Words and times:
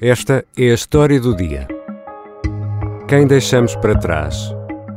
Esta 0.00 0.44
é 0.58 0.72
a 0.72 0.74
história 0.74 1.20
do 1.20 1.36
dia. 1.36 1.68
Quem 3.06 3.28
deixamos 3.28 3.76
para 3.76 3.96
trás 3.96 4.52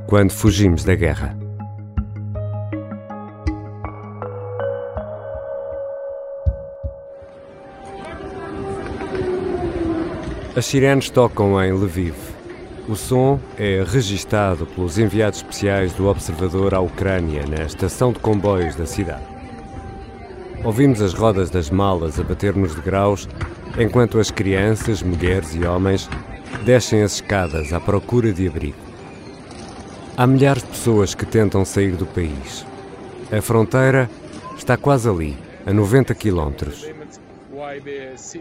quando 0.08 0.32
fugimos 0.32 0.84
da 0.84 0.96
guerra? 0.96 1.38
As 10.56 10.66
sirenes 10.66 11.12
tocam 11.12 11.64
em 11.64 11.72
Lviv. 11.72 12.16
O 12.90 12.96
som 12.96 13.40
é 13.56 13.86
registado 13.88 14.66
pelos 14.66 14.98
enviados 14.98 15.40
especiais 15.40 15.94
do 15.94 16.08
Observador 16.08 16.74
à 16.74 16.80
Ucrânia 16.80 17.46
na 17.46 17.64
estação 17.64 18.12
de 18.12 18.18
comboios 18.20 18.76
da 18.76 18.88
cidade. 18.88 19.24
Ouvimos 20.64 21.04
as 21.04 21.14
rodas 21.14 21.52
das 21.52 21.70
malas 21.70 22.20
a 22.20 22.24
bater 22.24 22.56
nos 22.56 22.74
degraus 22.74 23.30
enquanto 23.78 24.20
as 24.20 24.32
crianças, 24.32 25.04
mulheres 25.04 25.54
e 25.56 25.64
homens 25.66 26.10
descem 26.66 27.04
as 27.04 27.16
escadas 27.16 27.72
à 27.74 27.80
procura 27.80 28.34
de 28.34 28.48
abrigo. 28.48 28.78
Há 30.16 30.26
milhares 30.26 30.64
de 30.64 30.70
pessoas 30.70 31.14
que 31.14 31.26
tentam 31.26 31.64
sair 31.64 31.96
do 31.96 32.06
país. 32.08 32.66
A 33.32 33.42
fronteira 33.42 34.10
está 34.58 34.76
quase 34.76 35.08
ali, 35.08 35.38
a 35.66 35.72
90 35.72 36.16
quilómetros. 36.16 36.90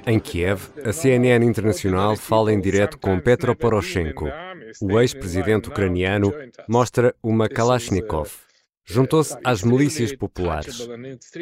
Em 0.07 0.19
Kiev, 0.19 0.71
a 0.85 0.93
CNN 0.93 1.45
Internacional 1.45 2.17
fala 2.17 2.53
em 2.53 2.61
direto 2.61 2.99
com 2.99 3.19
Petro 3.19 3.55
Poroshenko. 3.55 4.27
O 4.81 5.01
ex-presidente 5.01 5.69
ucraniano 5.69 6.33
mostra 6.69 7.15
uma 7.23 7.49
Kalashnikov. 7.49 8.31
Juntou-se 8.87 9.37
às 9.45 9.63
milícias 9.63 10.15
populares. 10.15 10.87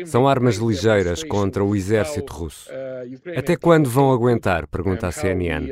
São 0.06 0.26
armas 0.26 0.56
ligeiras 0.56 1.22
contra 1.22 1.62
o 1.62 1.76
exército 1.76 2.32
russo. 2.32 2.70
Até 3.36 3.56
quando 3.56 3.88
vão 3.88 4.12
aguentar? 4.12 4.66
Pergunta 4.66 5.08
a 5.08 5.12
CNN. 5.12 5.68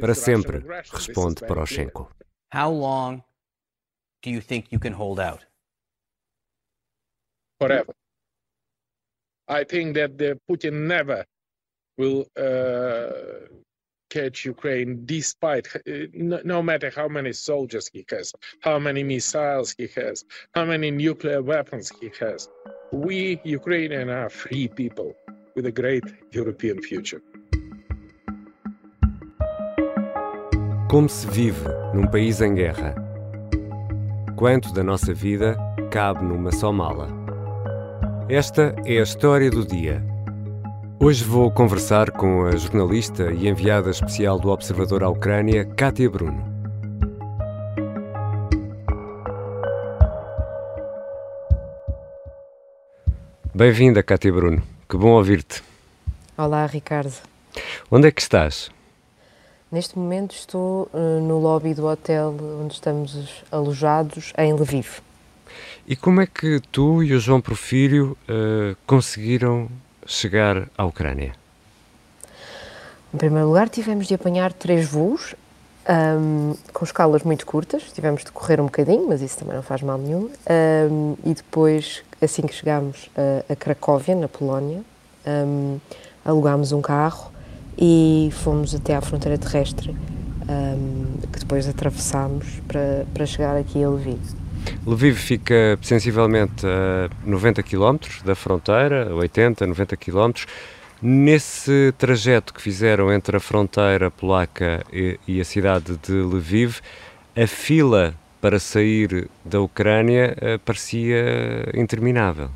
Para 0.00 0.14
sempre, 0.14 0.64
responde 0.92 1.46
Poroshenko. 1.46 2.10
How 2.52 2.72
long 2.72 3.18
do 4.24 4.30
you 4.30 4.42
think 4.42 4.68
you 4.72 4.80
can 4.80 4.92
hold 4.92 5.20
out? 5.20 5.48
forever. 7.58 7.92
I 9.48 9.64
think 9.64 9.94
that 9.94 10.18
the 10.18 10.38
Putin 10.48 10.86
never 10.86 11.24
will 11.96 12.26
uh, 12.36 13.46
catch 14.08 14.44
Ukraine, 14.44 15.02
despite 15.04 15.66
uh, 15.74 16.06
no, 16.14 16.40
no 16.44 16.62
matter 16.62 16.90
how 16.94 17.08
many 17.08 17.32
soldiers 17.32 17.88
he 17.92 18.04
has, 18.10 18.32
how 18.60 18.78
many 18.78 19.02
missiles 19.02 19.74
he 19.78 19.88
has, 19.96 20.24
how 20.54 20.64
many 20.64 20.90
nuclear 20.90 21.42
weapons 21.42 21.92
he 22.00 22.10
has. 22.20 22.48
We 22.92 23.40
Ukrainians 23.44 24.10
are 24.10 24.30
free 24.30 24.68
people 24.68 25.14
with 25.54 25.66
a 25.66 25.72
great 25.72 26.04
European 26.32 26.80
future. 26.82 27.20
Como 30.88 31.08
se 31.08 31.26
vive 31.28 31.68
num 31.94 32.06
país 32.06 32.40
em 32.40 32.54
guerra? 32.54 32.94
Quanto 34.36 34.72
da 34.72 34.82
nossa 34.82 35.12
vida 35.12 35.56
cabe 35.90 36.24
numa 36.24 36.50
só 36.50 36.72
mala? 36.72 37.08
Esta 38.30 38.74
é 38.86 38.98
a 38.98 39.02
história 39.02 39.50
do 39.50 39.66
dia. 39.66 40.02
Hoje 41.00 41.22
vou 41.22 41.48
conversar 41.48 42.10
com 42.10 42.44
a 42.44 42.56
jornalista 42.56 43.30
e 43.30 43.46
enviada 43.46 43.88
especial 43.88 44.36
do 44.36 44.48
Observador 44.48 45.04
à 45.04 45.08
Ucrânia, 45.08 45.64
Kátia 45.64 46.10
Bruno. 46.10 46.44
Bem-vinda, 53.54 54.02
Kátia 54.02 54.32
Bruno. 54.32 54.60
Que 54.88 54.96
bom 54.96 55.10
ouvir-te. 55.10 55.62
Olá, 56.36 56.66
Ricardo. 56.66 57.14
Onde 57.88 58.08
é 58.08 58.10
que 58.10 58.20
estás? 58.20 58.68
Neste 59.70 59.96
momento 59.96 60.32
estou 60.32 60.90
uh, 60.92 61.20
no 61.20 61.38
lobby 61.38 61.74
do 61.74 61.86
hotel 61.86 62.34
onde 62.60 62.74
estamos 62.74 63.44
alojados, 63.52 64.32
em 64.36 64.52
Lviv. 64.52 65.00
E 65.86 65.94
como 65.94 66.20
é 66.20 66.26
que 66.26 66.60
tu 66.72 67.04
e 67.04 67.14
o 67.14 67.20
João 67.20 67.40
Porfírio 67.40 68.18
uh, 68.28 68.76
conseguiram 68.84 69.68
chegar 70.08 70.68
à 70.76 70.84
Ucrânia? 70.84 71.34
Em 73.14 73.16
primeiro 73.18 73.46
lugar, 73.46 73.68
tivemos 73.68 74.06
de 74.06 74.14
apanhar 74.14 74.52
três 74.52 74.88
voos 74.88 75.34
um, 75.88 76.54
com 76.72 76.84
escalas 76.84 77.22
muito 77.22 77.46
curtas. 77.46 77.84
Tivemos 77.92 78.24
de 78.24 78.32
correr 78.32 78.60
um 78.60 78.64
bocadinho, 78.64 79.06
mas 79.08 79.22
isso 79.22 79.38
também 79.38 79.54
não 79.54 79.62
faz 79.62 79.82
mal 79.82 79.98
nenhum. 79.98 80.30
Um, 80.90 81.16
e 81.24 81.34
depois, 81.34 82.02
assim 82.20 82.42
que 82.42 82.54
chegámos 82.54 83.08
a, 83.16 83.52
a 83.52 83.56
Cracóvia, 83.56 84.14
na 84.14 84.28
Polónia, 84.28 84.82
um, 85.26 85.78
alugámos 86.24 86.72
um 86.72 86.80
carro 86.80 87.30
e 87.76 88.30
fomos 88.32 88.74
até 88.74 88.96
à 88.96 89.00
fronteira 89.00 89.38
terrestre, 89.38 89.94
que 91.32 91.38
depois 91.38 91.68
atravessámos 91.68 92.60
para, 92.66 93.06
para 93.12 93.26
chegar 93.26 93.56
aqui 93.56 93.84
a 93.84 93.88
Lviv. 93.88 94.18
Lviv 94.86 95.16
fica 95.16 95.78
sensivelmente 95.82 96.66
a 96.66 97.08
90 97.24 97.62
km 97.62 97.98
da 98.24 98.34
fronteira, 98.34 99.14
80, 99.14 99.66
90 99.66 99.96
km. 99.96 100.32
Nesse 101.00 101.94
trajeto 101.96 102.52
que 102.52 102.60
fizeram 102.60 103.12
entre 103.12 103.36
a 103.36 103.40
fronteira 103.40 104.10
polaca 104.10 104.84
e, 104.92 105.18
e 105.28 105.40
a 105.40 105.44
cidade 105.44 105.96
de 105.96 106.12
Lviv, 106.12 106.80
a 107.36 107.46
fila 107.46 108.14
para 108.40 108.58
sair 108.58 109.28
da 109.44 109.60
Ucrânia 109.60 110.36
uh, 110.36 110.58
parecia 110.60 111.70
interminável. 111.74 112.48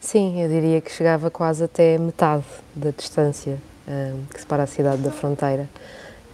Sim, 0.00 0.42
eu 0.42 0.48
diria 0.48 0.80
que 0.80 0.92
chegava 0.92 1.30
quase 1.30 1.64
até 1.64 1.96
metade 1.98 2.44
da 2.74 2.90
distância 2.90 3.58
uh, 3.86 4.20
que 4.32 4.40
separa 4.40 4.64
a 4.64 4.66
cidade 4.66 5.02
da 5.02 5.10
fronteira. 5.10 5.68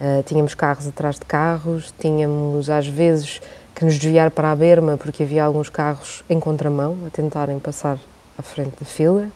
Uh, 0.01 0.23
tínhamos 0.25 0.55
carros 0.55 0.87
atrás 0.87 1.19
de 1.19 1.27
carros, 1.27 1.95
tínhamos 1.99 2.71
às 2.71 2.87
vezes 2.87 3.41
que 3.81 3.87
nos 3.87 3.95
desviar 3.95 4.31
para 4.31 4.53
a 4.53 4.55
berma 4.55 4.99
porque 4.99 5.23
havia 5.23 5.43
alguns 5.43 5.71
carros 5.71 6.23
em 6.29 6.39
contramão 6.39 6.99
a 7.07 7.11
tentarem 7.11 7.59
passar 7.59 7.99
à 8.37 8.43
frente 8.43 8.75
da 8.79 8.85
fila. 8.85 9.29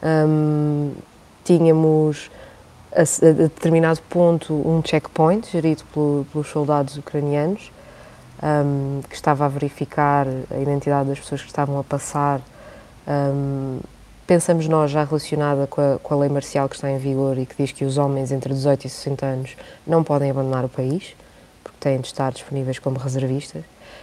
Um, 0.00 0.92
tínhamos 1.42 2.30
a, 2.92 3.00
a, 3.00 3.32
determinado 3.32 4.00
ponto 4.08 4.54
um 4.54 4.80
checkpoint 4.80 5.50
gerido 5.50 5.82
pelo, 5.92 6.24
pelos 6.30 6.46
soldados 6.46 6.96
ucranianos 6.96 7.72
um, 8.40 9.00
que 9.08 9.16
estava 9.16 9.44
a 9.44 9.48
verificar 9.48 10.28
a 10.52 10.56
identidade 10.56 11.08
das 11.08 11.18
pessoas 11.18 11.40
que 11.40 11.48
estavam 11.48 11.76
a 11.76 11.82
passar. 11.82 12.40
Um, 13.08 13.80
pensamos 14.24 14.68
nós 14.68 14.92
já 14.92 15.02
relacionada 15.02 15.66
com 15.66 15.80
a, 15.80 15.98
com 15.98 16.14
a 16.14 16.18
lei 16.18 16.28
marcial 16.28 16.68
que 16.68 16.76
está 16.76 16.88
em 16.92 16.98
vigor 16.98 17.36
e 17.38 17.44
que 17.44 17.56
diz 17.58 17.72
que 17.72 17.84
os 17.84 17.98
homens 17.98 18.30
entre 18.30 18.54
18 18.54 18.86
e 18.86 18.88
60 18.88 19.26
anos 19.26 19.56
não 19.84 20.04
podem 20.04 20.30
abandonar 20.30 20.64
o 20.64 20.68
país 20.68 21.16
têm 21.84 22.00
de 22.00 22.06
estar 22.06 22.32
disponíveis 22.32 22.78
como 22.78 22.98
reservistas. 22.98 23.62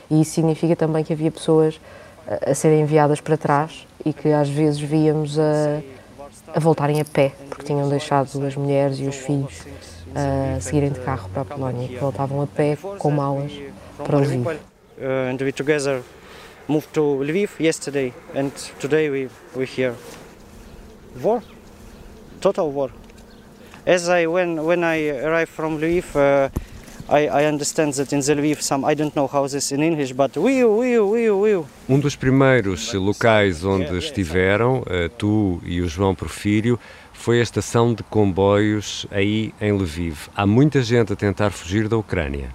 E 0.10 0.22
isso 0.22 0.32
significa 0.32 0.76
também 0.76 1.04
que 1.04 1.12
havia 1.12 1.32
pessoas 1.32 1.82
a, 2.28 2.52
a 2.52 2.56
serem 2.56 2.82
enviadas 2.82 3.20
para 3.20 3.36
trás 3.36 3.88
e 4.06 4.14
que 4.14 4.30
às 4.30 4.48
vezes 4.48 4.80
víamos 4.80 5.40
a, 5.40 5.82
a 6.56 6.60
voltarem 6.60 7.02
a 7.02 7.06
pé, 7.06 7.32
porque 7.50 7.64
tinham 7.64 7.90
deixado 7.90 8.30
as 8.46 8.56
mulheres 8.56 9.00
e 9.00 9.08
os 9.08 9.16
filhos 9.16 9.66
a 10.14 10.60
seguirem 10.60 10.92
de 10.92 11.00
carro 11.00 11.28
para 11.30 11.42
a 11.42 11.46
Polónia, 11.46 11.88
que 11.88 11.98
voltavam 11.98 12.42
a 12.42 12.48
pé 12.48 12.78
com 13.00 13.10
malas 13.10 13.52
para 13.98 14.18
Lviv. 14.18 14.46
Uh, 14.46 15.32
and 15.32 15.42
we 15.42 15.52
together 15.52 16.04
moved 16.68 16.94
to 16.94 17.02
Lviv 17.02 17.60
yesterday, 17.60 18.14
and 18.36 18.52
today 18.80 19.10
we 19.10 19.30
we 19.56 19.66
here. 19.66 19.96
War, 21.24 21.42
total 22.40 22.70
war. 22.72 22.92
As 23.84 24.10
I 24.10 24.28
when 24.28 24.64
when 24.64 24.84
I 24.84 25.10
arrived 25.10 25.52
from 25.52 25.80
Lviv. 25.80 26.06
Uh, 26.16 26.50
Um 31.90 32.00
dos 32.00 32.16
primeiros 32.16 32.94
locais 32.94 33.66
onde 33.66 33.98
estiveram, 33.98 34.82
tu 35.18 35.60
e 35.66 35.82
o 35.82 35.90
João 35.90 36.16
Porfírio, 36.16 36.80
foi 37.12 37.42
a 37.42 37.44
estação 37.44 37.94
de 37.94 38.02
comboios 38.04 39.06
aí 39.12 39.54
em 39.60 39.74
Lviv. 39.74 40.30
Há 40.34 40.48
muita 40.48 40.82
gente 40.82 41.12
a 41.12 41.16
tentar 41.18 41.52
fugir 41.52 41.90
da 41.90 41.98
Ucrânia. 41.98 42.50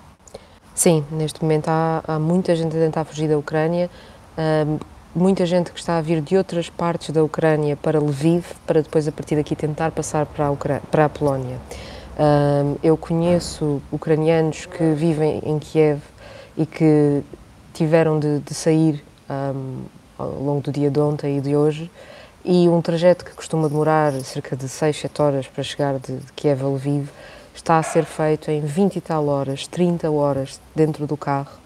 Sim, 0.74 1.04
neste 1.10 1.42
momento 1.42 1.68
há, 1.68 2.02
há 2.08 2.18
muita 2.18 2.56
gente 2.56 2.74
a 2.76 2.80
tentar 2.80 3.04
fugir 3.04 3.28
da 3.28 3.36
Ucrânia, 3.36 3.90
uh, 4.38 4.80
muita 5.14 5.44
gente 5.46 5.70
que 5.70 5.78
está 5.78 5.98
a 5.98 6.00
vir 6.00 6.20
de 6.20 6.36
outras 6.36 6.68
partes 6.68 7.10
da 7.10 7.22
Ucrânia 7.22 7.76
para 7.76 7.98
Lviv, 7.98 8.44
para 8.66 8.82
depois 8.82 9.06
a 9.06 9.12
partir 9.12 9.36
daqui 9.36 9.54
tentar 9.54 9.90
passar 9.90 10.26
para 10.26 10.46
a, 10.46 10.50
Ucrânia, 10.50 10.82
para 10.90 11.04
a 11.04 11.08
Polónia. 11.08 11.58
Um, 12.18 12.76
eu 12.82 12.96
conheço 12.96 13.82
ucranianos 13.92 14.64
que 14.64 14.94
vivem 14.94 15.42
em 15.44 15.58
Kiev 15.58 16.00
e 16.56 16.64
que 16.64 17.22
tiveram 17.74 18.18
de, 18.18 18.38
de 18.38 18.54
sair 18.54 19.04
um, 19.28 19.82
ao 20.16 20.30
longo 20.30 20.62
do 20.62 20.72
dia 20.72 20.90
de 20.90 20.98
ontem 20.98 21.36
e 21.36 21.40
de 21.42 21.54
hoje 21.54 21.90
e 22.42 22.68
um 22.70 22.80
trajeto 22.80 23.22
que 23.22 23.32
costuma 23.32 23.68
demorar 23.68 24.12
cerca 24.22 24.56
de 24.56 24.66
6, 24.66 24.96
7 24.96 25.22
horas 25.22 25.46
para 25.46 25.62
chegar 25.62 25.98
de, 25.98 26.16
de 26.16 26.32
Kiev 26.32 26.64
a 26.64 26.68
Lviv 26.68 27.10
está 27.54 27.78
a 27.78 27.82
ser 27.82 28.06
feito 28.06 28.50
em 28.50 28.62
20 28.62 28.96
e 28.96 29.00
tal 29.02 29.26
horas, 29.26 29.66
30 29.66 30.10
horas 30.10 30.58
dentro 30.74 31.06
do 31.06 31.18
carro 31.18 31.58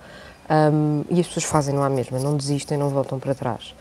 um, 0.50 1.05
e 1.08 1.20
as 1.20 1.29
pessoas 1.29 1.44
fazem 1.44 1.76
a 1.76 1.88
mesma, 1.88 2.19
não 2.19 2.37
desistem, 2.37 2.76
não 2.76 2.88
voltam 2.88 3.20
para 3.20 3.37
trás. 3.37 3.73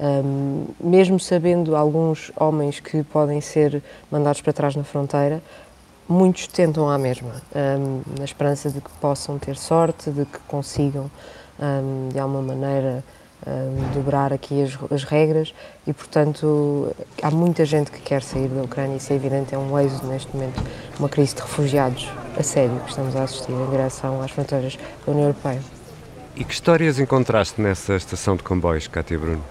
Um, 0.00 0.66
mesmo 0.80 1.18
sabendo 1.18 1.76
alguns 1.76 2.32
homens 2.36 2.80
que 2.80 3.02
podem 3.04 3.40
ser 3.40 3.82
mandados 4.10 4.40
para 4.40 4.52
trás 4.52 4.74
na 4.74 4.84
fronteira, 4.84 5.42
muitos 6.08 6.46
tentam 6.46 6.88
à 6.88 6.96
mesma, 6.96 7.32
um, 7.54 8.02
na 8.18 8.24
esperança 8.24 8.70
de 8.70 8.80
que 8.80 8.90
possam 9.00 9.38
ter 9.38 9.56
sorte, 9.56 10.10
de 10.10 10.24
que 10.24 10.38
consigam, 10.48 11.10
um, 11.60 12.08
de 12.08 12.18
alguma 12.18 12.42
maneira, 12.42 13.04
um, 13.46 13.92
dobrar 13.92 14.32
aqui 14.32 14.62
as, 14.62 14.76
as, 14.90 15.04
regras 15.04 15.54
e, 15.86 15.92
portanto, 15.92 16.94
há 17.22 17.30
muita 17.30 17.64
gente 17.64 17.90
que 17.90 18.00
quer 18.00 18.22
sair 18.22 18.48
da 18.48 18.62
Ucrânia, 18.62 18.96
isso 18.96 19.12
é 19.12 19.16
evidente, 19.16 19.54
é 19.54 19.58
um 19.58 19.78
êxodo 19.78 20.08
neste 20.08 20.34
momento, 20.34 20.60
uma 20.98 21.08
crise 21.08 21.34
de 21.34 21.42
refugiados 21.42 22.08
a 22.36 22.42
sério 22.42 22.80
que 22.80 22.90
estamos 22.90 23.14
a 23.14 23.24
assistir 23.24 23.52
em 23.52 23.70
direção 23.70 24.22
às 24.22 24.30
fronteiras 24.30 24.78
da 25.04 25.12
União 25.12 25.26
Europeia. 25.26 25.60
E 26.34 26.44
que 26.44 26.52
histórias 26.52 26.98
encontraste 26.98 27.60
nessa 27.60 27.96
estação 27.96 28.36
de 28.36 28.42
comboios, 28.42 28.86
Cátia 28.86 29.18
Bruno? 29.18 29.44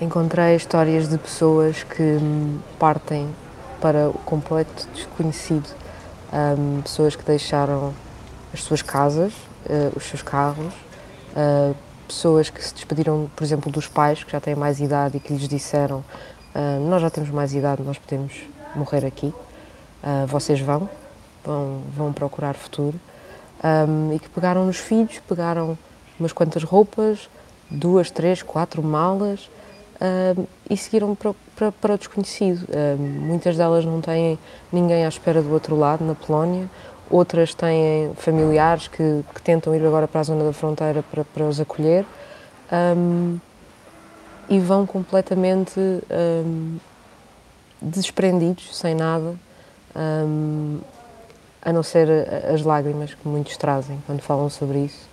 Encontrei 0.00 0.56
histórias 0.56 1.08
de 1.08 1.18
pessoas 1.18 1.82
que 1.84 2.18
partem 2.78 3.28
para 3.80 4.08
o 4.08 4.14
completo 4.14 4.86
desconhecido, 4.94 5.68
um, 6.32 6.80
pessoas 6.82 7.14
que 7.14 7.24
deixaram 7.24 7.92
as 8.52 8.62
suas 8.62 8.82
casas, 8.82 9.32
uh, 9.66 9.96
os 9.96 10.04
seus 10.04 10.22
carros, 10.22 10.72
uh, 11.36 11.74
pessoas 12.06 12.50
que 12.50 12.62
se 12.62 12.74
despediram, 12.74 13.30
por 13.34 13.44
exemplo, 13.44 13.70
dos 13.70 13.86
pais 13.86 14.24
que 14.24 14.32
já 14.32 14.40
têm 14.40 14.54
mais 14.54 14.80
idade 14.80 15.16
e 15.16 15.20
que 15.20 15.32
lhes 15.32 15.48
disseram: 15.48 15.98
uh, 16.54 16.88
Nós 16.88 17.02
já 17.02 17.10
temos 17.10 17.30
mais 17.30 17.54
idade, 17.54 17.82
nós 17.82 17.98
podemos 17.98 18.32
morrer 18.74 19.04
aqui, 19.04 19.34
vocês 20.28 20.58
vão, 20.58 20.88
vão, 21.44 21.82
vão 21.94 22.12
procurar 22.12 22.54
futuro. 22.54 22.98
Um, 23.62 24.14
e 24.14 24.18
que 24.18 24.28
pegaram 24.30 24.64
nos 24.64 24.78
filhos, 24.78 25.20
pegaram 25.28 25.78
umas 26.18 26.32
quantas 26.32 26.64
roupas, 26.64 27.28
duas, 27.70 28.10
três, 28.10 28.42
quatro 28.42 28.82
malas 28.82 29.48
uh, 30.02 30.48
e 30.68 30.76
seguiram 30.76 31.14
para, 31.14 31.34
para, 31.54 31.72
para 31.72 31.94
o 31.94 31.98
desconhecido. 31.98 32.64
Uh, 32.64 32.98
muitas 32.98 33.56
delas 33.56 33.84
não 33.84 34.00
têm 34.00 34.38
ninguém 34.72 35.04
à 35.04 35.08
espera 35.08 35.40
do 35.40 35.52
outro 35.52 35.76
lado, 35.76 36.04
na 36.04 36.14
Polónia, 36.14 36.68
outras 37.08 37.54
têm 37.54 38.12
familiares 38.16 38.88
que, 38.88 39.24
que 39.34 39.42
tentam 39.42 39.74
ir 39.74 39.84
agora 39.86 40.08
para 40.08 40.20
a 40.20 40.24
zona 40.24 40.44
da 40.44 40.52
fronteira 40.52 41.02
para, 41.02 41.24
para 41.24 41.44
os 41.44 41.60
acolher 41.60 42.06
um, 42.96 43.38
e 44.48 44.58
vão 44.58 44.86
completamente 44.86 45.78
um, 45.78 46.78
desprendidos, 47.80 48.76
sem 48.76 48.94
nada. 48.94 49.34
Um, 49.94 50.80
a 51.64 51.72
não 51.72 51.82
ser 51.82 52.08
as 52.52 52.62
lágrimas 52.62 53.14
que 53.14 53.28
muitos 53.28 53.56
trazem 53.56 54.02
quando 54.04 54.20
falam 54.20 54.50
sobre 54.50 54.80
isso. 54.80 55.08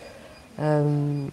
Um, 0.58 1.28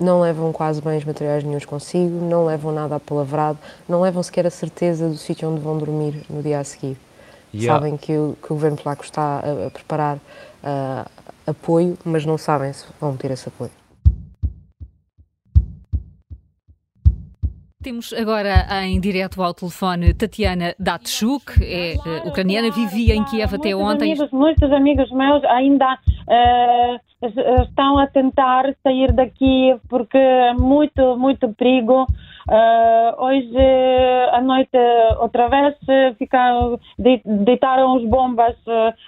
não 0.00 0.20
levam 0.20 0.52
quase 0.52 0.80
bens 0.80 1.04
materiais 1.04 1.42
nenhums 1.42 1.64
consigo, 1.64 2.20
não 2.24 2.44
levam 2.44 2.72
nada 2.72 2.96
apalavrado, 2.96 3.58
não 3.88 4.00
levam 4.00 4.22
sequer 4.22 4.46
a 4.46 4.50
certeza 4.50 5.08
do 5.08 5.16
sítio 5.16 5.50
onde 5.50 5.60
vão 5.60 5.78
dormir 5.78 6.22
no 6.28 6.42
dia 6.42 6.60
a 6.60 6.64
seguir. 6.64 6.96
Yeah. 7.54 7.78
Sabem 7.78 7.96
que 7.96 8.16
o, 8.16 8.36
que 8.40 8.52
o 8.52 8.54
governo 8.54 8.76
polaco 8.76 9.04
está 9.04 9.40
a, 9.40 9.66
a 9.66 9.70
preparar 9.70 10.16
uh, 10.16 11.10
apoio, 11.46 11.96
mas 12.04 12.26
não 12.26 12.36
sabem 12.36 12.72
se 12.72 12.84
vão 13.00 13.16
ter 13.16 13.30
esse 13.30 13.48
apoio. 13.48 13.70
Temos 17.82 18.12
agora 18.12 18.66
em 18.82 18.98
direto 18.98 19.40
ao 19.40 19.54
telefone 19.54 20.12
Tatiana 20.12 20.74
Datchuk, 20.76 21.52
é 21.62 21.94
uh, 21.94 22.28
ucraniana, 22.28 22.68
vivia 22.68 23.14
em 23.14 23.24
Kiev 23.24 23.54
até 23.54 23.76
ontem. 23.76 24.10
Amigos, 24.10 24.30
muitos 24.32 24.72
amigos 24.72 25.08
meus 25.12 25.44
ainda 25.44 25.96
uh, 26.28 27.62
estão 27.62 27.98
a 27.98 28.06
tentar 28.06 28.74
sair 28.82 29.12
daqui 29.12 29.76
porque 29.88 30.18
é 30.18 30.54
muito, 30.54 31.16
muito 31.16 31.48
perigo. 31.54 32.06
Uh, 32.48 33.24
hoje 33.24 33.56
à 34.30 34.40
noite 34.40 34.78
outra 35.18 35.48
vez 35.48 35.74
ficaram, 36.16 36.78
deitaram 36.96 37.96
os 37.96 38.08
bombas 38.08 38.54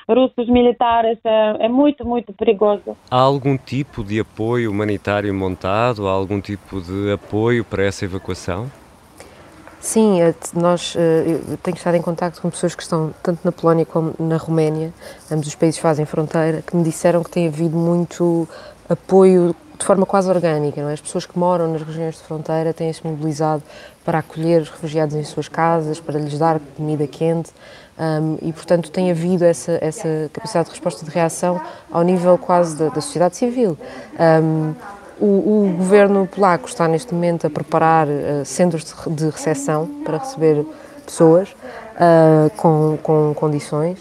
russos 0.08 0.48
militares. 0.48 1.18
Uh, 1.18 1.60
é 1.60 1.68
muito, 1.68 2.04
muito 2.06 2.32
perigoso. 2.32 2.96
Há 3.10 3.20
algum 3.20 3.56
tipo 3.56 4.02
de 4.02 4.18
apoio 4.18 4.70
humanitário 4.70 5.32
montado? 5.32 6.08
Há 6.08 6.12
algum 6.12 6.40
tipo 6.40 6.80
de 6.80 7.12
apoio 7.12 7.64
para 7.64 7.84
essa 7.84 8.04
evacuação? 8.04 8.68
Sim, 9.80 10.18
nós 10.54 10.94
eu 10.96 11.56
tenho 11.58 11.76
estado 11.76 11.96
em 11.96 12.02
contato 12.02 12.40
com 12.42 12.50
pessoas 12.50 12.74
que 12.74 12.82
estão 12.82 13.14
tanto 13.22 13.40
na 13.44 13.52
Polónia 13.52 13.86
como 13.86 14.12
na 14.18 14.36
Roménia, 14.36 14.92
ambos 15.30 15.46
os 15.46 15.54
países 15.54 15.78
fazem 15.78 16.04
fronteira, 16.04 16.62
que 16.62 16.76
me 16.76 16.82
disseram 16.82 17.22
que 17.22 17.30
tem 17.30 17.46
havido 17.46 17.76
muito 17.76 18.48
apoio 18.88 19.54
de 19.78 19.84
forma 19.84 20.04
quase 20.04 20.28
orgânica. 20.28 20.82
Não 20.82 20.90
é? 20.90 20.94
As 20.94 21.00
pessoas 21.00 21.24
que 21.24 21.38
moram 21.38 21.72
nas 21.72 21.82
regiões 21.82 22.16
de 22.16 22.22
fronteira 22.22 22.74
têm-se 22.74 23.06
mobilizado 23.06 23.62
para 24.04 24.18
acolher 24.18 24.62
os 24.62 24.68
refugiados 24.68 25.14
em 25.14 25.22
suas 25.22 25.48
casas, 25.48 26.00
para 26.00 26.18
lhes 26.18 26.38
dar 26.38 26.58
comida 26.76 27.06
quente 27.06 27.50
um, 27.98 28.38
e, 28.42 28.52
portanto, 28.52 28.90
tem 28.90 29.10
havido 29.10 29.44
essa, 29.44 29.78
essa 29.80 30.30
capacidade 30.32 30.66
de 30.66 30.72
resposta 30.72 31.04
de 31.04 31.10
reação 31.10 31.60
ao 31.90 32.02
nível 32.02 32.36
quase 32.38 32.76
da, 32.76 32.88
da 32.88 33.00
sociedade 33.00 33.36
civil. 33.36 33.78
Um, 34.18 34.74
o, 35.20 35.24
o, 35.70 35.74
governo 35.76 36.26
polaco 36.26 36.68
está 36.68 36.86
neste 36.88 37.12
momento 37.14 37.46
a 37.46 37.50
preparar 37.50 38.06
uh, 38.06 38.44
centros 38.44 38.94
de, 39.06 39.24
recepção 39.30 39.86
para 40.04 40.18
receber 40.18 40.64
pessoas 41.04 41.50
uh, 41.50 42.50
com, 42.56 42.98
com 43.02 43.34
condições. 43.34 43.98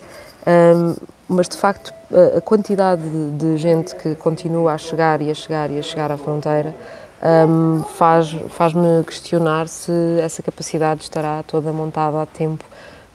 Um, 0.47 0.95
mas 1.29 1.49
de 1.49 1.57
facto 1.57 1.93
a 2.37 2.39
quantidade 2.39 3.01
de, 3.01 3.31
de, 3.31 3.57
gente 3.57 3.93
que 3.95 4.15
continua 4.15 4.73
a 4.73 4.77
chegar 4.77 5.21
e 5.21 5.29
a 5.29 5.33
chegar 5.33 5.69
e 5.69 5.77
a 5.77 5.81
chegar 5.81 6.09
à 6.09 6.17
fronteira 6.17 6.73
um, 7.21 7.83
faz, 7.83 8.31
faz-me 8.49 9.03
questionar 9.03 9.67
se 9.67 9.91
essa 10.21 10.41
capacidade 10.41 11.03
estará 11.03 11.43
toda 11.43 11.73
montada 11.73 12.21
a 12.21 12.25
tempo 12.25 12.63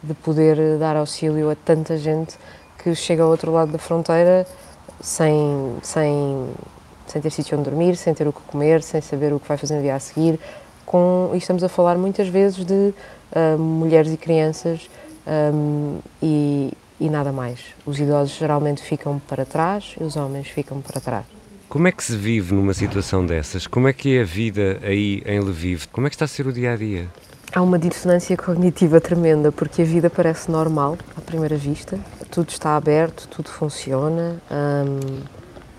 de 0.02 0.12
poder 0.12 0.78
dar 0.78 0.96
auxílio 0.96 1.48
a 1.50 1.54
tanta 1.54 1.96
gente 1.96 2.36
que 2.82 2.94
chega 2.94 3.22
ao 3.22 3.30
outro 3.30 3.52
lado 3.52 3.72
da 3.72 3.78
fronteira 3.78 4.46
sem, 5.00 5.76
sem, 5.82 6.50
sem 7.06 7.20
ter 7.20 7.30
sítio 7.30 7.58
onde 7.58 7.68
dormir, 7.68 7.96
sem 7.96 8.14
ter 8.14 8.26
o 8.26 8.32
que 8.32 8.40
comer, 8.42 8.82
sem 8.82 9.00
saber 9.00 9.32
o 9.32 9.40
que 9.40 9.48
vai 9.48 9.56
fazer 9.56 9.76
no 9.76 9.82
dia 9.82 9.94
a 9.94 10.00
seguir. 10.00 10.38
Com, 10.84 11.30
e 11.32 11.38
estamos 11.38 11.62
a 11.62 11.68
falar 11.68 11.96
muitas 11.96 12.28
vezes 12.28 12.64
de 12.64 12.74
uh, 13.34 13.58
mulheres 13.58 14.12
e 14.12 14.16
crianças 14.16 14.90
um, 15.26 15.98
e, 16.22 16.72
e 17.00 17.08
nada 17.08 17.32
mais. 17.32 17.60
Os 17.86 17.98
idosos 17.98 18.36
geralmente 18.36 18.82
ficam 18.82 19.20
para 19.26 19.44
trás 19.44 19.94
e 20.00 20.04
os 20.04 20.16
homens 20.16 20.48
ficam 20.48 20.80
para 20.80 21.00
trás. 21.00 21.24
Como 21.68 21.88
é 21.88 21.92
que 21.92 22.04
se 22.04 22.14
vive 22.16 22.54
numa 22.54 22.74
situação 22.74 23.24
dessas? 23.24 23.66
Como 23.66 23.88
é 23.88 23.92
que 23.94 24.16
é 24.16 24.20
a 24.20 24.24
vida 24.24 24.78
aí 24.82 25.22
em 25.24 25.40
Lviv? 25.40 25.86
Como 25.90 26.06
é 26.06 26.10
que 26.10 26.16
está 26.16 26.26
a 26.26 26.28
ser 26.28 26.46
o 26.46 26.52
dia 26.52 26.72
a 26.72 26.76
dia? 26.76 27.08
Há 27.54 27.62
uma 27.62 27.78
dissonância 27.78 28.36
cognitiva 28.36 29.00
tremenda 29.00 29.50
porque 29.50 29.82
a 29.82 29.84
vida 29.84 30.10
parece 30.10 30.50
normal 30.50 30.98
à 31.16 31.20
primeira 31.20 31.56
vista. 31.56 31.98
Tudo 32.30 32.50
está 32.50 32.76
aberto, 32.76 33.28
tudo 33.28 33.48
funciona. 33.48 34.36
Hum, 34.50 35.20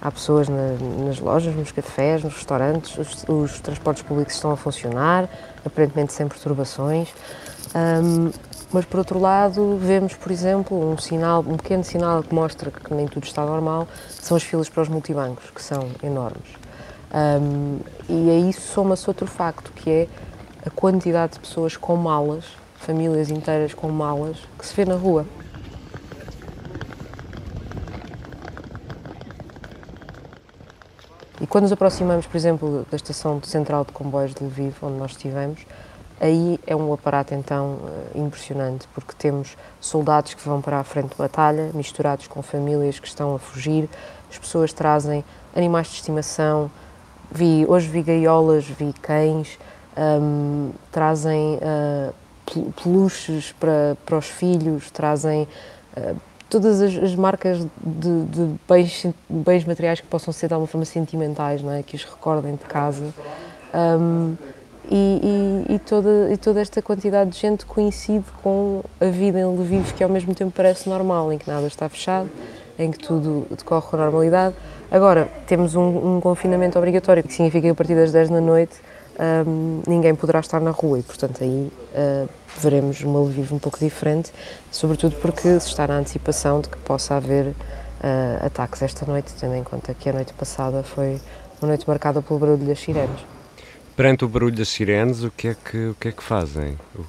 há 0.03 0.11
pessoas 0.11 0.49
na, 0.49 0.73
nas 1.05 1.17
lojas, 1.17 1.55
nos 1.55 1.71
cafés, 1.71 2.21
nos 2.23 2.33
restaurantes, 2.33 2.97
os, 2.97 3.23
os, 3.25 3.61
transportes 3.61 4.03
públicos 4.03 4.35
estão 4.35 4.51
a 4.51 4.57
funcionar, 4.57 5.29
aparentemente 5.65 6.11
sem 6.11 6.27
perturbações. 6.27 7.07
Hum, 7.73 8.29
mas 8.73 8.83
por 8.83 8.97
outro 8.97 9.17
lado 9.17 9.77
vemos, 9.79 10.13
por 10.15 10.29
exemplo, 10.29 10.91
um 10.91 10.97
sinal, 10.97 11.39
um 11.47 11.55
pequeno 11.55 11.85
sinal 11.85 12.21
que 12.21 12.35
mostra 12.35 12.69
que 12.69 12.93
nem 12.93 13.07
tudo 13.07 13.23
está 13.23 13.45
normal, 13.45 13.87
são 14.09 14.35
as 14.35 14.43
filas 14.43 14.67
para 14.67 14.83
os 14.83 14.89
multibancos, 14.89 15.49
que 15.51 15.61
são 15.61 15.87
enormes. 16.03 16.49
Um, 17.13 17.79
e 18.09 18.29
a 18.29 18.49
isso 18.49 18.61
soma-se 18.73 19.09
outro 19.09 19.27
facto, 19.27 19.71
que 19.71 19.89
é 19.89 20.07
a 20.65 20.69
quantidade 20.69 21.33
de 21.33 21.39
pessoas 21.39 21.77
com 21.77 21.95
malas, 21.95 22.43
famílias 22.75 23.29
inteiras 23.29 23.73
com 23.73 23.87
malas, 23.89 24.37
que 24.57 24.65
se 24.65 24.75
vê 24.75 24.83
na 24.83 24.95
rua. 24.95 25.25
Quando 31.53 31.65
nos 31.65 31.71
aproximamos, 31.71 32.25
por 32.25 32.35
exemplo, 32.35 32.83
da 32.89 32.95
estação 32.95 33.39
central 33.43 33.85
de 33.85 33.91
comboios 33.91 34.33
de 34.33 34.43
Lviv, 34.43 34.73
onde 34.81 34.97
nós 34.97 35.11
estivemos, 35.11 35.59
Aí 36.19 36.59
é 36.65 36.75
um 36.75 36.91
aparato 36.91 37.35
então 37.35 37.79
eh, 37.85 38.19
impressionante, 38.19 38.87
porque 38.93 39.13
temos 39.17 39.55
soldados 39.79 40.33
que 40.33 40.47
vão 40.47 40.61
para 40.61 40.79
a 40.79 40.83
frente 40.83 41.09
de 41.09 41.15
batalha, 41.15 41.69
misturados 41.73 42.27
com 42.27 42.41
famílias 42.41 42.99
que 42.99 43.07
estão 43.07 43.35
a 43.35 43.39
fugir, 43.39 43.87
as 44.31 44.37
pessoas 44.37 44.73
trazem 44.73 45.23
animais 45.55 45.87
de 45.87 45.95
estimação, 45.95 46.71
vi, 47.29 47.65
hoje 47.67 47.87
vi 47.87 48.01
gaiolas, 48.01 48.65
vi 48.65 48.91
cães, 48.93 49.59
um, 49.97 50.71
trazem 50.91 51.59
uh, 51.59 52.73
peluches 52.81 53.53
para, 53.59 53.95
para 54.05 54.17
os 54.17 54.27
filhos, 54.27 54.89
trazem 54.89 55.47
uh, 55.97 56.15
todas 56.53 56.79
as, 56.83 56.95
as 56.95 57.15
marcas 57.15 57.57
de, 57.83 58.25
de, 58.25 58.55
bens, 58.69 59.07
bens 59.27 59.65
materiais 59.65 59.99
que 59.99 60.05
possam 60.05 60.31
ser 60.31 60.47
de 60.47 60.53
alguma 60.53 60.67
forma 60.67 60.85
sentimentais, 60.85 61.63
não 61.63 61.71
é? 61.71 61.81
que 61.81 61.95
os 61.95 62.03
recordem 62.03 62.53
de 62.53 62.65
casa. 62.65 63.11
Um, 63.73 64.35
e, 64.91 65.65
e, 65.67 65.73
e, 65.73 65.79
toda, 65.79 66.31
e 66.31 66.37
toda 66.37 66.61
esta 66.61 66.79
quantidade 66.79 67.31
de 67.31 67.39
gente 67.39 67.65
coincide 67.65 68.25
com 68.43 68.83
a 69.01 69.05
vida 69.05 69.39
em 69.39 69.45
Lviv, 69.45 69.93
que 69.93 70.03
ao 70.03 70.09
mesmo 70.09 70.35
tempo 70.35 70.51
parece 70.55 70.87
normal, 70.87 71.33
em 71.33 71.39
que 71.39 71.49
nada 71.49 71.65
está 71.65 71.89
fechado, 71.89 72.29
em 72.77 72.91
que 72.91 72.99
tudo 72.99 73.47
decorre 73.49 73.87
com 73.89 73.97
normalidade. 73.97 74.53
Agora, 74.91 75.27
temos 75.47 75.73
um, 75.73 76.17
um 76.17 76.21
confinamento 76.21 76.77
obrigatório, 76.77 77.23
que 77.23 77.33
significa 77.33 77.61
que 77.63 77.71
a 77.71 77.75
partir 77.75 77.95
das 77.95 78.11
10 78.11 78.29
da 78.29 78.41
noite 78.41 78.75
ninguém 79.87 80.15
poderá 80.15 80.39
estar 80.39 80.59
na 80.59 80.71
rua 80.71 80.99
e, 80.99 81.03
portanto, 81.03 81.43
aí 81.43 81.71
uh, 81.95 82.29
veremos 82.59 83.01
uma 83.01 83.19
Lviv 83.19 83.53
um 83.53 83.59
pouco 83.59 83.79
diferente, 83.79 84.31
sobretudo 84.71 85.15
porque 85.17 85.59
se 85.59 85.67
está 85.67 85.87
na 85.87 85.97
antecipação 85.97 86.61
de 86.61 86.69
que 86.69 86.77
possa 86.77 87.15
haver 87.15 87.47
uh, 87.47 88.45
ataques 88.45 88.81
esta 88.81 89.05
noite, 89.05 89.33
tendo 89.39 89.55
em 89.55 89.63
conta 89.63 89.93
que 89.93 90.09
a 90.09 90.13
noite 90.13 90.33
passada 90.33 90.83
foi 90.83 91.19
uma 91.61 91.69
noite 91.69 91.87
marcada 91.87 92.21
pelo 92.21 92.39
barulho 92.39 92.65
das 92.65 92.79
sirenes. 92.79 93.19
Perante 93.95 94.25
o 94.25 94.27
barulho 94.27 94.55
das 94.55 94.69
sirenes, 94.69 95.23
o 95.23 95.31
que 95.31 95.49
é 95.49 95.55
que, 95.55 95.89
o 95.89 95.95
que, 95.95 96.07
é 96.07 96.11
que 96.11 96.23
fazem? 96.23 96.77
Uh, 96.95 97.05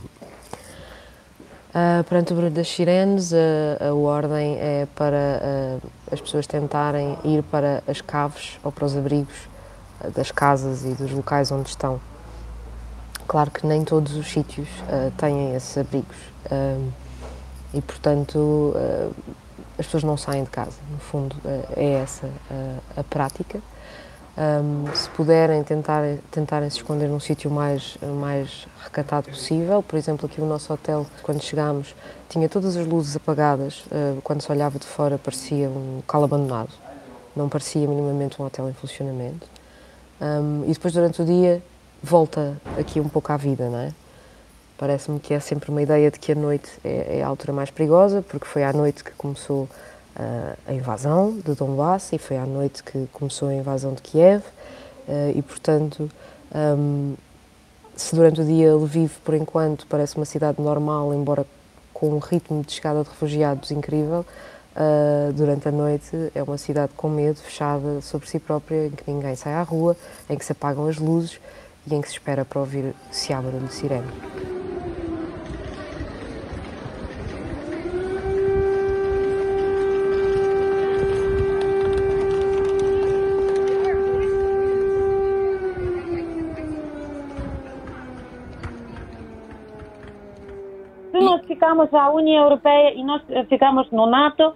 perante 2.08 2.32
o 2.32 2.36
barulho 2.36 2.54
das 2.54 2.68
sirenes, 2.68 3.32
a, 3.32 3.88
a 3.88 3.94
ordem 3.94 4.58
é 4.60 4.86
para 4.94 5.80
uh, 5.82 5.88
as 6.12 6.20
pessoas 6.20 6.46
tentarem 6.46 7.18
ir 7.24 7.42
para 7.44 7.82
as 7.88 8.00
caves 8.00 8.58
ou 8.62 8.70
para 8.70 8.84
os 8.84 8.96
abrigos 8.96 9.53
das 10.14 10.30
casas 10.30 10.84
e 10.84 10.88
dos 10.90 11.10
locais 11.10 11.50
onde 11.50 11.68
estão. 11.68 12.00
Claro 13.26 13.50
que 13.50 13.66
nem 13.66 13.84
todos 13.84 14.14
os 14.16 14.30
sítios 14.30 14.68
têm 15.16 15.54
esses 15.54 15.78
abrigos 15.78 16.16
e, 17.72 17.80
portanto, 17.80 18.74
as 19.78 19.86
pessoas 19.86 20.04
não 20.04 20.16
saem 20.16 20.44
de 20.44 20.50
casa. 20.50 20.76
No 20.90 20.98
fundo, 20.98 21.34
é 21.74 21.94
essa 21.94 22.28
a 22.94 23.02
prática. 23.02 23.60
Um, 24.36 24.92
se 24.92 25.08
puderem 25.10 25.62
tentar 25.62 26.02
tentarem 26.28 26.68
se 26.68 26.78
esconder 26.78 27.08
num 27.08 27.20
sítio 27.20 27.48
mais 27.48 27.96
mais 28.20 28.66
recatado 28.82 29.30
possível 29.30 29.80
por 29.80 29.96
exemplo 29.96 30.26
aqui 30.26 30.40
o 30.40 30.44
nosso 30.44 30.72
hotel 30.72 31.06
quando 31.22 31.40
chegámos 31.40 31.94
tinha 32.28 32.48
todas 32.48 32.76
as 32.76 32.84
luzes 32.84 33.14
apagadas 33.14 33.84
uh, 33.92 34.20
quando 34.24 34.42
se 34.42 34.50
olhava 34.50 34.76
de 34.76 34.86
fora 34.86 35.18
parecia 35.18 35.68
um 35.68 35.98
local 35.98 36.24
abandonado 36.24 36.72
não 37.36 37.48
parecia 37.48 37.86
minimamente 37.86 38.42
um 38.42 38.44
hotel 38.44 38.68
em 38.68 38.72
funcionamento 38.72 39.46
um, 40.20 40.64
e 40.64 40.72
depois 40.72 40.92
durante 40.92 41.22
o 41.22 41.24
dia 41.24 41.62
volta 42.02 42.56
aqui 42.78 43.00
um 43.00 43.08
pouco 43.08 43.32
à 43.32 43.36
vida 43.36 43.68
não 43.68 43.78
é? 43.78 43.92
Parece-me 44.76 45.20
que 45.20 45.32
é 45.32 45.40
sempre 45.40 45.70
uma 45.70 45.80
ideia 45.80 46.10
de 46.10 46.18
que 46.18 46.32
a 46.32 46.34
noite 46.34 46.70
é, 46.84 47.18
é 47.18 47.22
a 47.22 47.26
altura 47.26 47.52
mais 47.52 47.70
perigosa 47.70 48.22
porque 48.22 48.46
foi 48.46 48.64
à 48.64 48.72
noite 48.72 49.04
que 49.04 49.12
começou 49.12 49.68
a 50.66 50.72
invasão 50.72 51.32
de 51.44 51.54
Donbass 51.54 52.12
e 52.12 52.18
foi 52.18 52.36
à 52.36 52.46
noite 52.46 52.84
que 52.84 53.08
começou 53.12 53.48
a 53.48 53.54
invasão 53.54 53.94
de 53.94 54.02
Kiev 54.02 54.44
eh, 55.08 55.32
e, 55.34 55.42
portanto, 55.42 56.08
um, 56.54 57.14
se 57.96 58.14
durante 58.14 58.40
o 58.40 58.44
dia 58.44 58.74
Lviv, 58.74 59.12
por 59.24 59.34
enquanto, 59.34 59.86
parece 59.88 60.16
uma 60.16 60.24
cidade 60.24 60.60
normal, 60.60 61.12
embora 61.12 61.44
com 61.92 62.10
um 62.10 62.18
ritmo 62.18 62.62
de 62.62 62.72
chegada 62.72 63.02
de 63.02 63.08
refugiados 63.08 63.70
incrível, 63.70 64.24
uh, 64.76 65.32
durante 65.32 65.68
a 65.68 65.72
noite 65.72 66.30
é 66.34 66.42
uma 66.42 66.58
cidade 66.58 66.92
com 66.96 67.08
medo, 67.08 67.36
fechada 67.36 68.00
sobre 68.00 68.28
si 68.28 68.38
própria, 68.38 68.86
em 68.86 68.90
que 68.90 69.10
ninguém 69.10 69.34
sai 69.34 69.54
à 69.54 69.62
rua, 69.62 69.96
em 70.28 70.36
que 70.36 70.44
se 70.44 70.52
apagam 70.52 70.86
as 70.86 70.98
luzes 70.98 71.40
e 71.86 71.94
em 71.94 72.00
que 72.00 72.08
se 72.08 72.14
espera 72.14 72.44
para 72.44 72.60
ouvir 72.60 72.94
se 73.10 73.32
há 73.32 73.40
barulho 73.40 73.66
de 73.66 73.74
sirene. 73.74 74.08
ficamos 91.64 91.90
na 91.90 92.10
União 92.10 92.44
Europeia 92.44 92.94
e 92.94 93.02
nós 93.02 93.22
ficamos 93.48 93.90
no 93.90 94.06
NATO, 94.06 94.54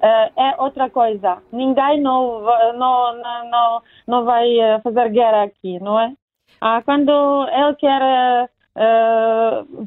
eh, 0.00 0.32
é 0.36 0.62
outra 0.62 0.90
coisa. 0.90 1.42
Ninguém 1.52 2.00
não, 2.00 2.40
não, 2.74 3.16
não, 3.50 3.82
não 4.06 4.24
vai 4.24 4.58
eh, 4.58 4.80
fazer 4.80 5.10
guerra 5.10 5.44
aqui, 5.44 5.78
não 5.80 5.98
é? 5.98 6.12
Ah, 6.60 6.82
quando 6.82 7.10
ele 7.48 7.74
quer 7.76 8.48
uh, 8.76 9.84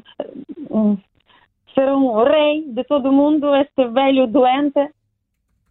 ser 1.74 1.92
um 1.92 2.22
rei 2.22 2.64
de 2.68 2.84
todo 2.84 3.12
mundo, 3.12 3.54
este 3.56 3.88
velho 3.88 4.26
doente, 4.26 4.90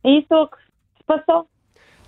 isso 0.04 0.48
que 0.48 1.04
passou. 1.06 1.48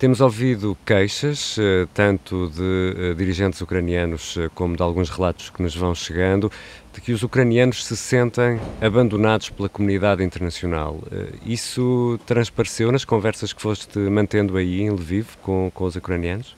Temos 0.02 0.20
ouvido 0.20 0.76
queixas, 0.84 1.58
eh, 1.60 1.88
tanto 1.94 2.50
de 2.50 2.96
eh, 2.98 3.14
dirigentes 3.14 3.62
ucranianos 3.62 4.36
eh, 4.36 4.50
como 4.56 4.76
de 4.76 4.82
alguns 4.82 5.12
relatos 5.12 5.52
que 5.52 5.62
nos 5.62 5.76
vão 5.76 5.94
chegando, 5.94 6.52
de 6.92 7.00
que 7.00 7.14
os 7.14 7.22
ucranianos 7.22 7.86
se 7.86 7.96
sentem 7.96 8.60
abandonados 8.82 9.52
pela 9.52 9.70
comunidade 9.70 10.24
internacional. 10.24 11.00
Isso 11.46 12.20
transpareceu 12.26 12.92
nas 12.92 13.06
conversas 13.06 13.54
que 13.54 13.62
foste 13.62 14.00
mantendo 14.00 14.58
aí 14.58 14.82
em 14.82 14.90
Lviv 14.90 15.38
com, 15.44 15.70
com 15.72 15.84
os 15.84 15.96
ucranianos? 15.96 16.56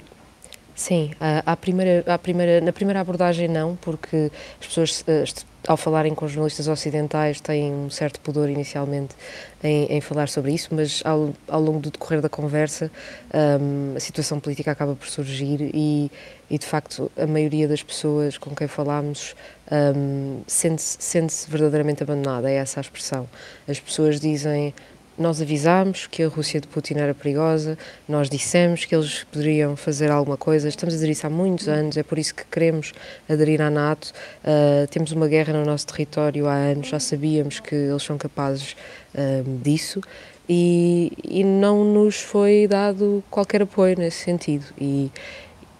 Sim, 0.75 1.11
à 1.45 1.55
primeira, 1.55 2.03
à 2.07 2.17
primeira, 2.17 2.59
na 2.59 2.73
primeira 2.73 2.99
abordagem 2.99 3.47
não, 3.47 3.75
porque 3.75 4.31
as 4.59 4.67
pessoas, 4.67 5.05
ao 5.67 5.77
falarem 5.77 6.15
com 6.15 6.27
jornalistas 6.27 6.67
ocidentais, 6.67 7.39
têm 7.39 7.71
um 7.71 7.91
certo 7.91 8.19
pudor 8.19 8.49
inicialmente 8.49 9.15
em, 9.63 9.85
em 9.85 10.01
falar 10.01 10.27
sobre 10.27 10.51
isso, 10.51 10.69
mas 10.71 11.03
ao, 11.05 11.31
ao, 11.47 11.61
longo 11.61 11.79
do 11.79 11.91
decorrer 11.91 12.21
da 12.21 12.29
conversa 12.29 12.91
um, 13.61 13.95
a 13.95 13.99
situação 13.99 14.39
política 14.39 14.71
acaba 14.71 14.95
por 14.95 15.07
surgir 15.07 15.69
e, 15.73 16.11
e, 16.49 16.57
de 16.57 16.65
facto, 16.65 17.11
a 17.15 17.27
maioria 17.27 17.67
das 17.67 17.83
pessoas 17.83 18.39
com 18.39 18.55
quem 18.55 18.67
falámos 18.67 19.35
um, 19.95 20.41
sente-se 20.47 20.97
sente 20.99 21.35
verdadeiramente 21.47 22.01
abandonada, 22.01 22.49
é 22.49 22.55
essa 22.55 22.79
a 22.79 22.81
expressão. 22.81 23.29
As 23.67 23.79
pessoas 23.79 24.19
dizem 24.19 24.73
nós 25.17 25.41
avisámos 25.41 26.08
que 26.08 26.24
a 26.24 26.27
Rússia 26.27 26.60
de 26.60 26.67
Putin 26.67 26.96
era 26.96 27.13
perigosa, 27.13 27.77
nós 28.08 28.29
dissemos 28.29 28.86
que 28.86 28.96
eles 28.96 29.24
poderiam 29.25 29.75
fazer 29.75 30.10
alguma 30.12 30.38
coisa, 30.38 30.67
estamos 30.67 30.93
a 30.93 30.98
dizer 30.98 31.12
isso 31.12 31.27
há 31.27 31.29
muitos 31.29 31.67
anos, 31.67 31.98
é 31.98 32.03
por 32.03 32.17
isso 32.17 32.34
que 32.34 32.43
queremos 32.46 32.93
aderir 33.29 33.62
à 33.62 33.70
NATO. 33.70 34.12
Uh, 34.43 34.88
temos 34.88 35.12
uma 35.12 35.27
guerra 35.27 35.53
no 35.53 35.65
nosso 35.65 35.88
território 35.88 36.48
há 36.48 36.55
anos, 36.55 36.88
já 36.88 37.00
sabíamos 37.00 37.60
que 37.60 37.75
eles 37.75 38.03
são 38.03 38.17
capazes 38.17 38.75
uh, 39.13 39.60
disso 39.62 40.01
e, 40.48 41.12
e 41.24 41.43
não 41.43 41.84
nos 41.86 42.20
foi 42.20 42.67
dado 42.67 43.24
qualquer 43.29 43.62
apoio 43.62 43.98
nesse 43.98 44.24
sentido. 44.24 44.65
E, 44.79 45.12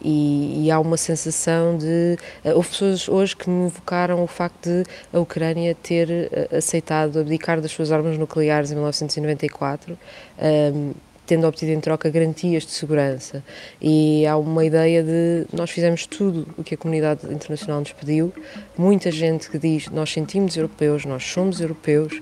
e, 0.04 0.66
e, 0.66 0.72
há 0.72 0.80
uma 0.80 0.98
sensação 0.98 1.78
de. 1.78 2.18
Uh, 2.44 2.56
houve 2.56 2.70
pessoas 2.70 3.08
hoje 3.08 3.36
que 3.36 3.50
me 3.50 3.68
evocaram 3.68 4.24
o 4.24 4.28
facto 4.28 4.70
de 4.70 4.84
a 5.14 5.20
Ucrânia 5.20 5.76
ter 5.82 6.10
uh, 6.10 6.58
aceitado 6.58 7.20
abdicar 7.20 7.62
das 7.62 7.72
suas 7.72 7.92
armas 7.92 8.18
nucleares 8.18 8.72
em 8.72 8.76
1994. 8.76 9.94
Um, 9.94 9.98
ehm, 10.46 10.92
tendo 11.26 11.48
obtido 11.48 11.72
em 11.72 11.80
troca 11.80 12.10
garantias 12.10 12.66
de 12.66 12.72
segurança. 12.72 13.42
E 13.82 14.28
há 14.28 14.36
uma 14.36 14.66
ideia 14.66 15.02
de 15.02 15.46
nós 15.54 15.72
fizemos 15.72 16.06
tudo 16.06 16.46
o 16.58 16.64
que 16.66 16.76
a 16.76 16.78
comunidade 16.78 17.26
internacional 17.34 17.80
nos 17.80 17.94
pediu. 17.94 18.34
Muita 18.78 19.10
gente 19.10 19.50
que 19.50 19.58
diz 19.58 19.88
nós 19.88 20.12
sentimos 20.12 20.58
europeus, 20.58 21.06
nós 21.06 21.24
somos 21.24 21.62
europeus 21.62 22.22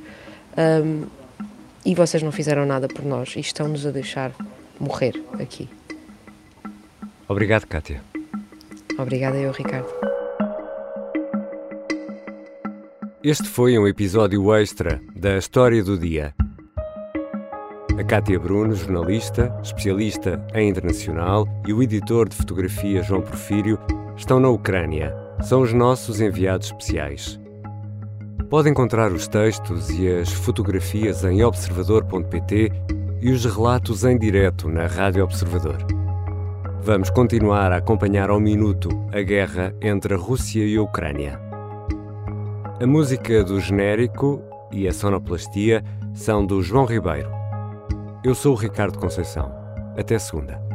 um, 0.55 1.01
ehm, 1.01 1.03
e 1.83 1.95
vocês 1.95 2.21
não 2.21 2.31
fizeram 2.31 2.63
nada 2.65 2.87
por 2.87 3.03
nós 3.03 3.33
e 3.35 3.39
estão-nos 3.39 3.87
a 3.87 3.91
deixar 3.91 4.33
morrer 4.79 5.13
aqui. 5.39 5.67
Obrigado, 7.31 7.65
Kátia. 7.65 8.01
Obrigada 8.99 9.37
eu, 9.37 9.53
Ricardo. 9.53 9.87
Este 13.23 13.47
foi 13.47 13.79
um 13.79 13.87
episódio 13.87 14.53
extra 14.53 15.01
da 15.15 15.37
História 15.37 15.81
do 15.81 15.97
Dia. 15.97 16.35
A 17.97 18.03
Kátia 18.03 18.37
Bruno, 18.37 18.75
jornalista, 18.75 19.57
especialista 19.63 20.45
em 20.53 20.67
internacional, 20.67 21.47
e 21.65 21.71
o 21.71 21.81
editor 21.81 22.27
de 22.27 22.35
fotografia 22.35 23.01
João 23.01 23.21
Porfírio 23.21 23.79
estão 24.17 24.37
na 24.37 24.49
Ucrânia. 24.49 25.15
São 25.41 25.61
os 25.61 25.71
nossos 25.71 26.19
enviados 26.19 26.67
especiais. 26.67 27.39
Pode 28.49 28.69
encontrar 28.69 29.09
os 29.13 29.29
textos 29.29 29.89
e 29.91 30.05
as 30.05 30.33
fotografias 30.33 31.23
em 31.23 31.41
observador.pt 31.45 32.73
e 33.21 33.31
os 33.31 33.45
relatos 33.45 34.03
em 34.03 34.17
direto 34.17 34.67
na 34.67 34.85
Rádio 34.85 35.23
Observador. 35.23 36.00
Vamos 36.83 37.11
continuar 37.11 37.71
a 37.71 37.77
acompanhar 37.77 38.31
ao 38.31 38.39
minuto 38.39 38.89
a 39.13 39.21
guerra 39.21 39.71
entre 39.79 40.15
a 40.15 40.17
Rússia 40.17 40.65
e 40.65 40.75
a 40.75 40.81
Ucrânia. 40.81 41.39
A 42.81 42.87
música 42.87 43.43
do 43.43 43.59
genérico 43.59 44.41
e 44.71 44.87
a 44.87 44.91
sonoplastia 44.91 45.83
são 46.11 46.43
do 46.43 46.63
João 46.63 46.85
Ribeiro. 46.85 47.29
Eu 48.23 48.33
sou 48.33 48.53
o 48.53 48.57
Ricardo 48.57 48.97
Conceição. 48.97 49.53
Até 49.95 50.17
segunda. 50.17 50.70